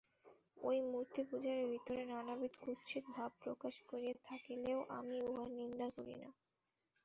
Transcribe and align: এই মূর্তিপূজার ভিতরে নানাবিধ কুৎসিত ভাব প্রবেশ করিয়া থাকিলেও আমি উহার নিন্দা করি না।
এই 0.67 0.79
মূর্তিপূজার 0.85 1.59
ভিতরে 1.71 2.01
নানাবিধ 2.05 2.53
কুৎসিত 2.61 3.03
ভাব 3.15 3.31
প্রবেশ 3.41 3.75
করিয়া 3.89 4.15
থাকিলেও 4.23 4.79
আমি 4.97 5.17
উহার 5.21 5.49
নিন্দা 5.59 5.87
করি 5.95 6.15
না। 6.15 6.29